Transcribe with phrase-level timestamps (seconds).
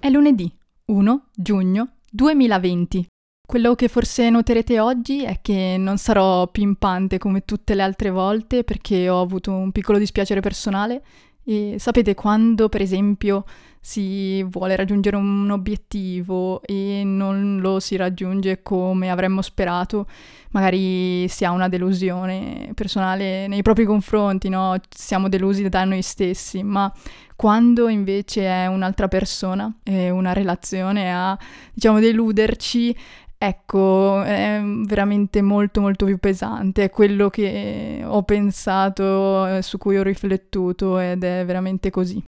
[0.00, 0.50] È lunedì
[0.86, 3.06] 1 giugno 2020.
[3.46, 8.64] Quello che forse noterete oggi è che non sarò pimpante come tutte le altre volte
[8.64, 11.04] perché ho avuto un piccolo dispiacere personale
[11.44, 13.44] e sapete quando per esempio
[13.80, 20.06] si vuole raggiungere un obiettivo e non lo si raggiunge come avremmo sperato,
[20.50, 24.76] magari si ha una delusione personale nei propri confronti, no?
[24.88, 26.92] Siamo delusi da noi stessi, ma
[27.34, 31.38] quando invece è un'altra persona e una relazione a,
[31.72, 32.96] diciamo, deluderci,
[33.42, 40.02] Ecco, è veramente molto molto più pesante, è quello che ho pensato, su cui ho
[40.02, 42.22] riflettuto ed è veramente così.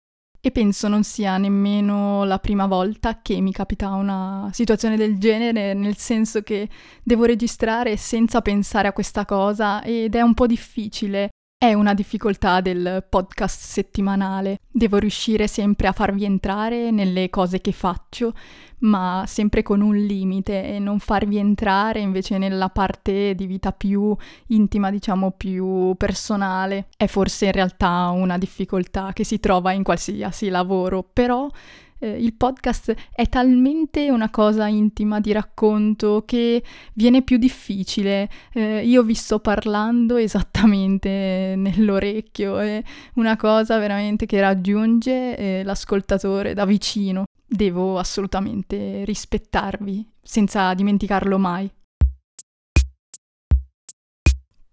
[0.44, 5.72] E penso non sia nemmeno la prima volta che mi capita una situazione del genere,
[5.72, 6.68] nel senso che
[7.00, 11.30] devo registrare senza pensare a questa cosa ed è un po' difficile
[11.62, 14.58] è una difficoltà del podcast settimanale.
[14.68, 18.34] Devo riuscire sempre a farvi entrare nelle cose che faccio,
[18.78, 24.12] ma sempre con un limite e non farvi entrare invece nella parte di vita più
[24.48, 26.88] intima, diciamo più personale.
[26.96, 31.46] È forse in realtà una difficoltà che si trova in qualsiasi lavoro, però
[32.02, 36.62] eh, il podcast è talmente una cosa intima di racconto che
[36.94, 38.28] viene più difficile.
[38.52, 42.82] Eh, io vi sto parlando esattamente nell'orecchio, è
[43.14, 47.24] una cosa veramente che raggiunge eh, l'ascoltatore da vicino.
[47.46, 51.70] Devo assolutamente rispettarvi, senza dimenticarlo mai.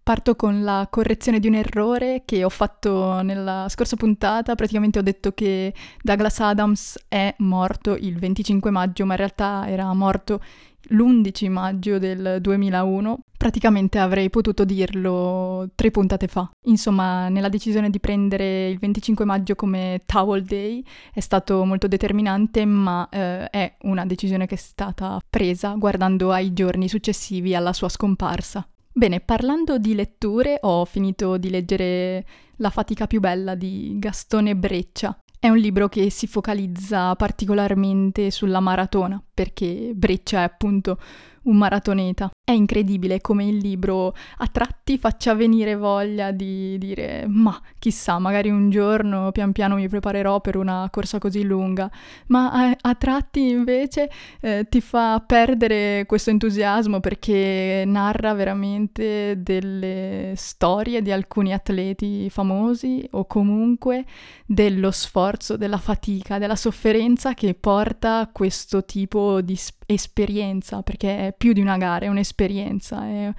[0.09, 4.55] Parto con la correzione di un errore che ho fatto nella scorsa puntata.
[4.55, 9.93] Praticamente ho detto che Douglas Adams è morto il 25 maggio, ma in realtà era
[9.93, 10.41] morto
[10.87, 13.19] l'11 maggio del 2001.
[13.37, 16.49] Praticamente avrei potuto dirlo tre puntate fa.
[16.63, 22.65] Insomma, nella decisione di prendere il 25 maggio come Towel Day è stato molto determinante,
[22.65, 27.89] ma eh, è una decisione che è stata presa guardando ai giorni successivi alla sua
[27.89, 28.67] scomparsa.
[28.99, 32.25] Bene, parlando di letture, ho finito di leggere
[32.57, 35.17] La fatica più bella di Gastone Breccia.
[35.39, 40.99] È un libro che si focalizza particolarmente sulla maratona, perché Breccia è appunto
[41.43, 42.29] un maratoneta.
[42.43, 48.49] È incredibile come il libro a tratti faccia venire voglia di dire ma chissà, magari
[48.49, 51.89] un giorno pian piano mi preparerò per una corsa così lunga,
[52.27, 54.09] ma a, a tratti invece
[54.41, 63.07] eh, ti fa perdere questo entusiasmo perché narra veramente delle storie di alcuni atleti famosi
[63.11, 64.05] o comunque
[64.45, 69.55] dello sforzo, della fatica, della sofferenza che porta questo tipo di
[69.91, 73.33] esperienza, perché è più di una gara, è un'esperienza, è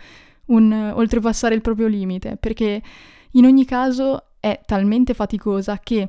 [0.46, 2.82] un oltrepassare il proprio limite, perché
[3.32, 6.08] in ogni caso è talmente faticosa che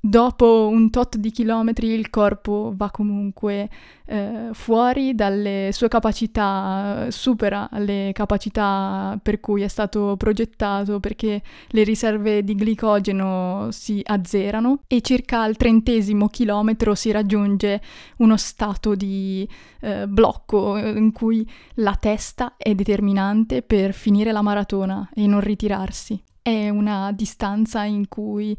[0.00, 3.68] dopo un tot di chilometri il corpo va comunque
[4.06, 11.82] eh, fuori dalle sue capacità, supera le capacità per cui è stato progettato perché le
[11.82, 17.80] riserve di glicogeno si azzerano e circa al trentesimo chilometro si raggiunge
[18.18, 19.46] uno stato di
[19.80, 26.22] eh, blocco in cui la testa è determinante per finire la maratona e non ritirarsi.
[26.40, 28.56] È una distanza in cui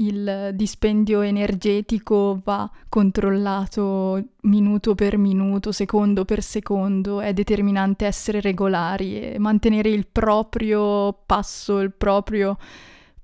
[0.00, 9.20] il dispendio energetico va controllato minuto per minuto, secondo per secondo, è determinante essere regolari
[9.20, 12.56] e mantenere il proprio passo, il proprio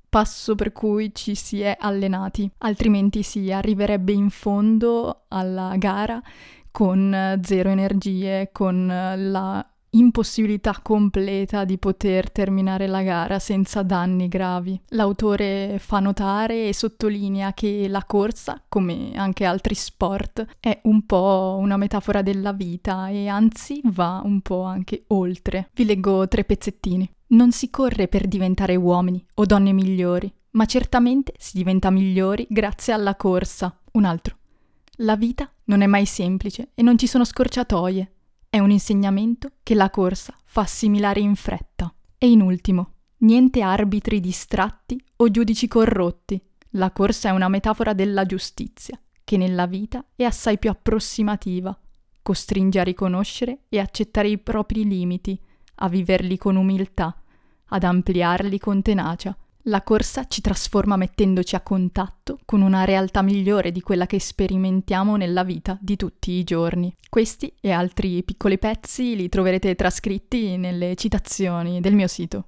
[0.09, 6.23] passo per cui ci si è allenati, altrimenti si arriverebbe in fondo alla gara
[6.71, 9.67] con zero energie, con la
[9.99, 14.81] impossibilità completa di poter terminare la gara senza danni gravi.
[14.89, 21.57] L'autore fa notare e sottolinea che la corsa, come anche altri sport, è un po'
[21.59, 25.71] una metafora della vita e anzi va un po' anche oltre.
[25.75, 27.09] Vi leggo tre pezzettini.
[27.29, 32.93] Non si corre per diventare uomini o donne migliori, ma certamente si diventa migliori grazie
[32.93, 33.77] alla corsa.
[33.93, 34.37] Un altro.
[35.01, 38.13] La vita non è mai semplice e non ci sono scorciatoie.
[38.57, 41.95] È un insegnamento che la corsa fa assimilare in fretta.
[42.17, 46.43] E in ultimo, niente arbitri distratti o giudici corrotti.
[46.71, 51.79] La corsa è una metafora della giustizia, che nella vita è assai più approssimativa.
[52.23, 55.39] Costringe a riconoscere e accettare i propri limiti,
[55.75, 57.15] a viverli con umiltà,
[57.67, 59.37] ad ampliarli con tenacia,
[59.69, 65.17] la corsa ci trasforma mettendoci a contatto con una realtà migliore di quella che sperimentiamo
[65.17, 66.95] nella vita di tutti i giorni.
[67.09, 72.47] Questi e altri piccoli pezzi li troverete trascritti nelle citazioni del mio sito.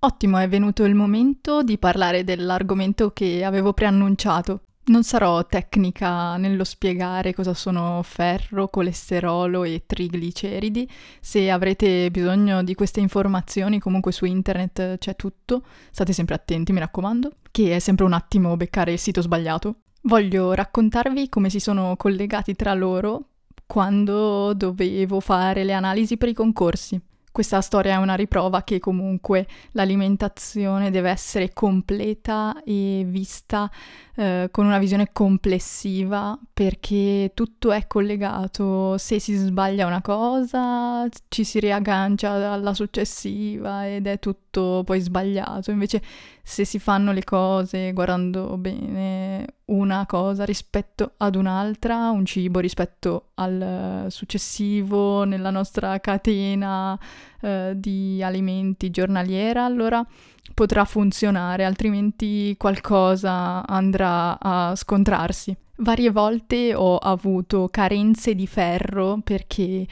[0.00, 4.62] Ottimo, è venuto il momento di parlare dell'argomento che avevo preannunciato.
[4.84, 10.90] Non sarò tecnica nello spiegare cosa sono ferro, colesterolo e trigliceridi.
[11.20, 15.62] Se avrete bisogno di queste informazioni, comunque su internet c'è tutto.
[15.92, 19.76] State sempre attenti, mi raccomando, che è sempre un attimo beccare il sito sbagliato.
[20.02, 23.26] Voglio raccontarvi come si sono collegati tra loro
[23.64, 27.00] quando dovevo fare le analisi per i concorsi.
[27.32, 33.70] Questa storia è una riprova che comunque l'alimentazione deve essere completa e vista
[34.14, 38.98] eh, con una visione complessiva perché tutto è collegato.
[38.98, 45.70] Se si sbaglia una cosa ci si riaggancia alla successiva ed è tutto poi sbagliato.
[45.70, 46.02] Invece
[46.42, 53.30] se si fanno le cose guardando bene una cosa rispetto ad un'altra, un cibo rispetto
[53.34, 56.98] al successivo nella nostra catena
[57.40, 60.04] eh, di alimenti giornaliera, allora
[60.54, 65.56] potrà funzionare, altrimenti qualcosa andrà a scontrarsi.
[65.82, 69.84] Varie volte ho avuto carenze di ferro perché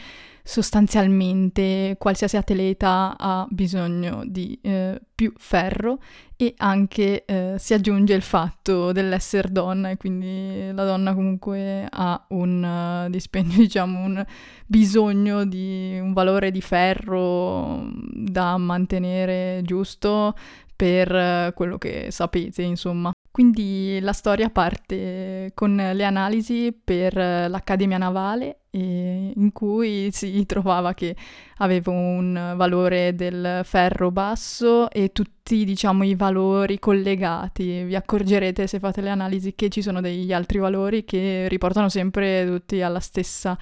[0.44, 5.98] sostanzialmente qualsiasi atleta ha bisogno di eh, più ferro
[6.36, 12.24] e anche eh, si aggiunge il fatto dell'essere donna e quindi la donna comunque ha
[12.28, 14.24] un uh, dispendio, diciamo, un
[14.66, 20.34] bisogno di un valore di ferro da mantenere giusto
[20.74, 23.10] per uh, quello che sapete, insomma.
[23.40, 31.16] Quindi la storia parte con le analisi per l'Accademia Navale in cui si trovava che
[31.56, 37.82] avevo un valore del ferro basso e tutti diciamo i valori collegati.
[37.84, 42.44] Vi accorgerete se fate le analisi che ci sono degli altri valori che riportano sempre
[42.44, 43.56] tutti alla stessa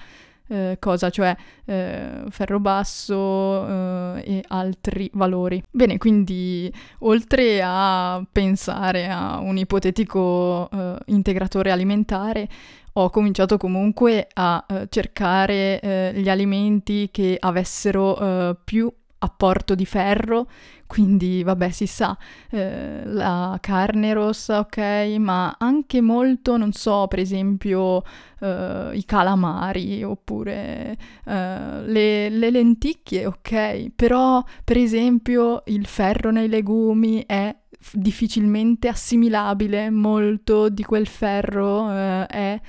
[0.49, 1.35] eh, cosa, cioè
[1.65, 5.63] eh, ferro basso eh, e altri valori.
[5.69, 12.47] Bene, quindi oltre a pensare a un ipotetico eh, integratore alimentare,
[12.93, 20.47] ho cominciato comunque a eh, cercare gli alimenti che avessero più apporto di ferro,
[20.89, 22.17] quindi vabbè si sa,
[22.49, 24.77] eh, la carne rossa ok,
[25.19, 28.01] ma anche molto, non so, per esempio
[28.39, 30.97] eh, i calamari oppure
[31.27, 37.55] eh, le, le lenticchie ok, però per esempio il ferro nei legumi è
[37.93, 42.61] difficilmente assimilabile, molto di quel ferro eh, è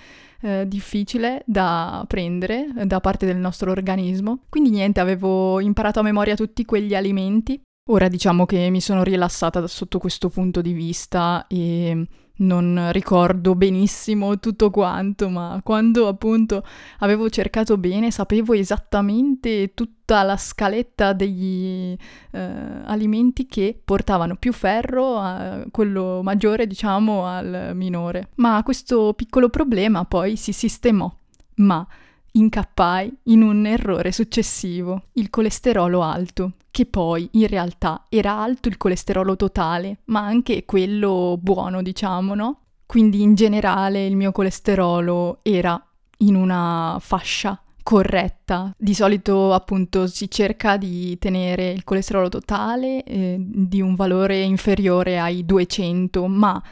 [0.42, 4.40] eh, difficile da prendere da parte del nostro organismo.
[4.50, 7.58] Quindi niente, avevo imparato a memoria tutti quegli alimenti.
[7.90, 12.06] Ora diciamo che mi sono rilassata sotto questo punto di vista e
[12.36, 16.62] non ricordo benissimo tutto quanto, ma quando appunto
[17.00, 21.96] avevo cercato bene sapevo esattamente tutta la scaletta degli
[22.30, 22.40] eh,
[22.84, 28.28] alimenti che portavano più ferro, a quello maggiore diciamo al minore.
[28.36, 31.12] Ma questo piccolo problema poi si sistemò,
[31.56, 31.84] ma
[32.32, 38.76] incappai in un errore successivo, il colesterolo alto, che poi in realtà era alto il
[38.76, 42.58] colesterolo totale, ma anche quello buono, diciamo, no?
[42.86, 45.80] Quindi in generale il mio colesterolo era
[46.18, 48.74] in una fascia corretta.
[48.76, 55.18] Di solito appunto si cerca di tenere il colesterolo totale eh, di un valore inferiore
[55.18, 56.62] ai 200, ma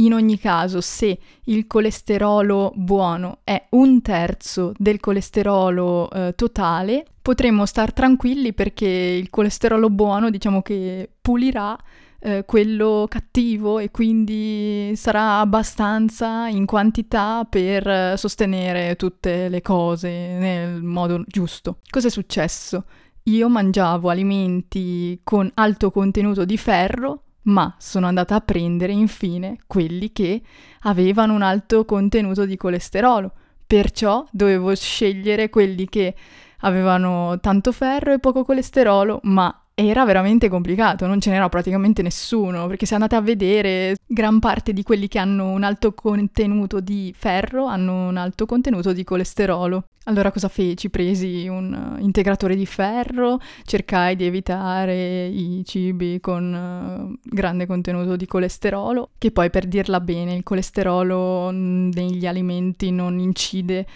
[0.00, 7.66] in ogni caso, se il colesterolo buono è un terzo del colesterolo eh, totale, potremmo
[7.66, 11.76] star tranquilli perché il colesterolo buono, diciamo che pulirà
[12.20, 20.08] eh, quello cattivo e quindi sarà abbastanza in quantità per eh, sostenere tutte le cose
[20.10, 21.78] nel modo giusto.
[21.90, 22.84] Cosa è successo?
[23.24, 30.12] Io mangiavo alimenti con alto contenuto di ferro ma sono andata a prendere infine quelli
[30.12, 30.42] che
[30.80, 33.32] avevano un alto contenuto di colesterolo,
[33.66, 36.14] perciò dovevo scegliere quelli che
[36.60, 42.66] avevano tanto ferro e poco colesterolo, ma era veramente complicato, non ce n'era praticamente nessuno,
[42.66, 47.14] perché se andate a vedere, gran parte di quelli che hanno un alto contenuto di
[47.16, 49.84] ferro hanno un alto contenuto di colesterolo.
[50.04, 50.90] Allora cosa feci?
[50.90, 58.26] Presi un integratore di ferro, cercai di evitare i cibi con uh, grande contenuto di
[58.26, 63.86] colesterolo, che poi per dirla bene il colesterolo negli alimenti non incide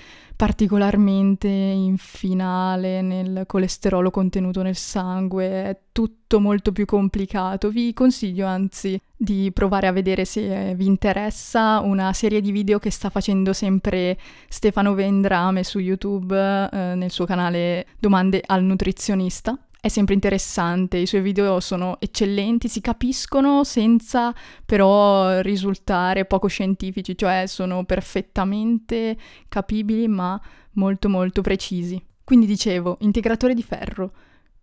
[0.42, 7.70] particolarmente in finale nel colesterolo contenuto nel sangue, è tutto molto più complicato.
[7.70, 12.90] Vi consiglio anzi di provare a vedere se vi interessa una serie di video che
[12.90, 14.18] sta facendo sempre
[14.48, 21.06] Stefano Vendrame su YouTube eh, nel suo canale Domande al nutrizionista è sempre interessante, i
[21.06, 24.32] suoi video sono eccellenti, si capiscono senza
[24.64, 29.16] però risultare poco scientifici, cioè sono perfettamente
[29.48, 30.40] capibili ma
[30.74, 32.00] molto molto precisi.
[32.22, 34.12] Quindi dicevo, integratore di ferro,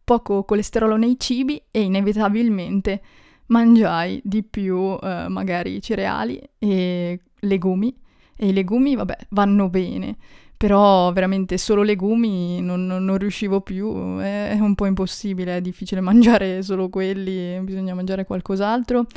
[0.06, 3.02] poco colesterolo nei cibi e inevitabilmente
[3.48, 7.94] mangiai di più eh, magari cereali e legumi
[8.38, 10.16] e i legumi vabbè vanno bene
[10.60, 15.62] però veramente solo legumi non, non, non riuscivo più, è, è un po' impossibile, è
[15.62, 19.08] difficile mangiare solo quelli, bisogna mangiare qualcos'altro.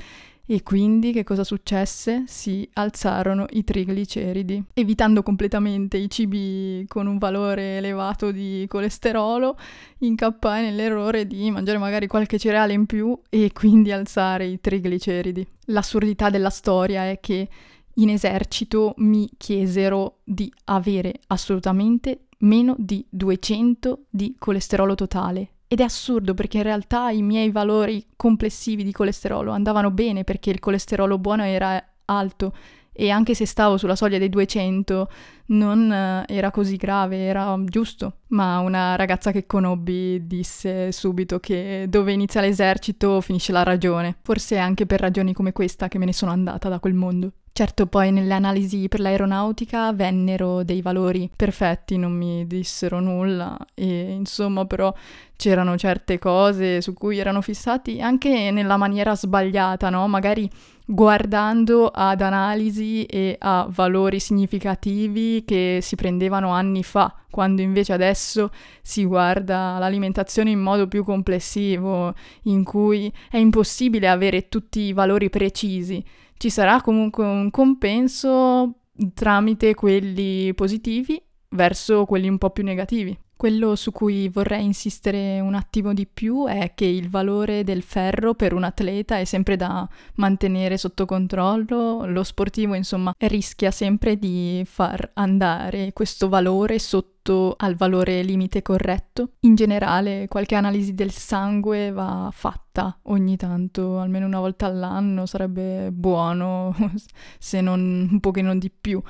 [0.46, 2.25] E quindi che cosa successe?
[2.28, 9.56] Si alzarono i trigliceridi, evitando completamente i cibi con un valore elevato di colesterolo,
[9.99, 15.44] incappai nell'errore di mangiare magari qualche cereale in più e quindi alzare i trigliceridi.
[15.66, 17.49] L'assurdità della storia è che
[17.94, 25.49] in esercito mi chiesero di avere assolutamente meno di 200 di colesterolo totale.
[25.68, 30.50] Ed è assurdo perché in realtà i miei valori complessivi di colesterolo andavano bene perché
[30.50, 32.52] il colesterolo buono era alto
[32.94, 35.08] e anche se stavo sulla soglia dei 200
[35.46, 38.18] non uh, era così grave, era giusto.
[38.28, 44.18] Ma una ragazza che conobbi disse subito che dove inizia l'esercito finisce la ragione.
[44.22, 47.32] Forse anche per ragioni come questa che me ne sono andata da quel mondo.
[47.54, 54.12] Certo, poi nelle analisi per l'aeronautica vennero dei valori perfetti, non mi dissero nulla e
[54.12, 54.92] insomma però
[55.37, 60.09] c'erano certe cose su cui erano fissati anche nella maniera sbagliata, no?
[60.09, 60.49] Magari
[60.87, 68.50] guardando ad analisi e a valori significativi che si prendevano anni fa, quando invece adesso
[68.80, 75.28] si guarda l'alimentazione in modo più complessivo, in cui è impossibile avere tutti i valori
[75.28, 76.02] precisi
[76.42, 78.80] ci sarà comunque un compenso
[79.14, 83.16] tramite quelli positivi verso quelli un po' più negativi.
[83.42, 88.34] Quello su cui vorrei insistere un attimo di più è che il valore del ferro
[88.34, 89.84] per un atleta è sempre da
[90.14, 97.75] mantenere sotto controllo, lo sportivo insomma rischia sempre di far andare questo valore sotto al
[97.75, 99.30] valore limite corretto.
[99.40, 105.90] In generale qualche analisi del sangue va fatta ogni tanto, almeno una volta all'anno sarebbe
[105.90, 106.76] buono,
[107.40, 109.02] se non un pochino di più.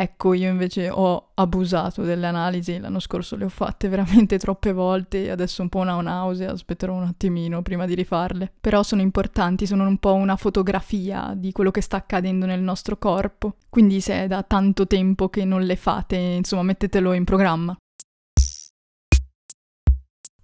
[0.00, 5.24] Ecco, io invece ho abusato delle analisi, l'anno scorso le ho fatte veramente troppe volte
[5.24, 8.52] e adesso un po' una nausea, aspetterò un attimino prima di rifarle.
[8.60, 12.96] Però sono importanti, sono un po' una fotografia di quello che sta accadendo nel nostro
[12.96, 13.56] corpo.
[13.68, 17.76] Quindi se è da tanto tempo che non le fate, insomma, mettetelo in programma.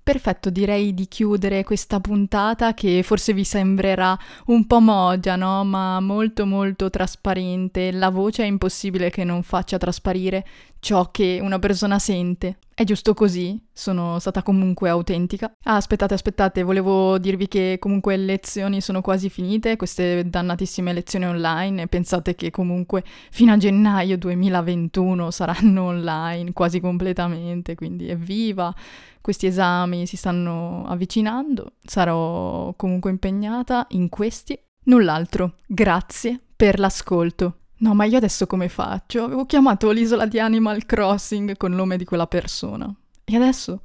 [0.05, 4.17] Perfetto, direi di chiudere questa puntata che forse vi sembrerà
[4.49, 5.65] un po' mogia, no?
[5.65, 7.91] Ma molto molto trasparente.
[7.91, 10.47] La voce è impossibile che non faccia trasparire
[10.79, 12.59] ciò che una persona sente.
[12.77, 15.53] È giusto così, sono stata comunque autentica.
[15.63, 21.27] Ah, aspettate, aspettate, volevo dirvi che comunque le lezioni sono quasi finite, queste dannatissime lezioni
[21.27, 28.75] online, pensate che comunque fino a gennaio 2021 saranno online quasi completamente, quindi evviva!
[29.21, 34.59] Questi esami si stanno avvicinando, sarò comunque impegnata in questi.
[34.87, 37.61] Null'altro, grazie per l'ascolto.
[37.85, 39.25] No, ma io adesso come faccio?
[39.25, 42.91] Avevo chiamato l'isola di Animal Crossing con il nome di quella persona.
[43.23, 43.83] E adesso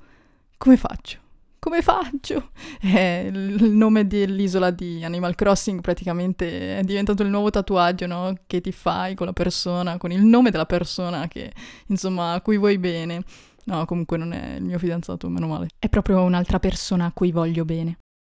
[0.58, 1.18] come faccio?
[1.60, 2.52] Come faccio?
[2.82, 8.34] Eh, il nome dell'isola di Animal Crossing praticamente è diventato il nuovo tatuaggio, no?
[8.48, 11.52] Che ti fai con la persona, con il nome della persona che,
[11.88, 13.22] insomma, a cui vuoi bene.
[13.66, 15.68] No, comunque non è il mio fidanzato, meno male.
[15.78, 17.98] È proprio un'altra persona a cui voglio bene.